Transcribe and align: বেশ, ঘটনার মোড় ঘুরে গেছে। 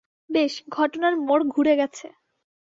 বেশ, 0.29 0.53
ঘটনার 0.69 1.13
মোড় 1.17 1.43
ঘুরে 1.47 1.73
গেছে। 1.75 2.07